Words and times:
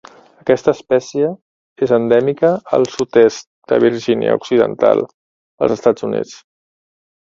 Aquesta 0.43 0.73
espècie 0.77 1.29
és 1.89 1.93
endèmica 1.99 2.51
al 2.79 2.89
sud-est 2.95 3.49
de 3.75 3.81
Virgínia 3.87 4.41
Occidental 4.43 5.09
als 5.09 5.81
Estats 5.81 6.13
Units. 6.13 6.39